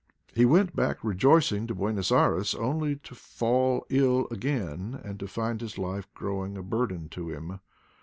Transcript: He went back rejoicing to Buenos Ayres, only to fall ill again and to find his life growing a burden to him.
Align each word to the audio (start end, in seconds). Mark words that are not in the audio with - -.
He 0.33 0.45
went 0.45 0.75
back 0.75 1.03
rejoicing 1.03 1.67
to 1.67 1.75
Buenos 1.75 2.11
Ayres, 2.11 2.55
only 2.55 2.95
to 2.95 3.13
fall 3.13 3.85
ill 3.91 4.25
again 4.31 4.99
and 5.03 5.19
to 5.19 5.27
find 5.27 5.61
his 5.61 5.77
life 5.77 6.11
growing 6.15 6.57
a 6.57 6.63
burden 6.63 7.07
to 7.09 7.29
him. 7.29 7.59